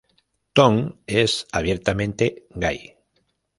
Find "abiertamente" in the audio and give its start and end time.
1.51-2.47